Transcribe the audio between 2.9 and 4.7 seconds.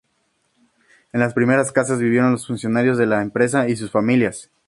de la empresa y sus familias.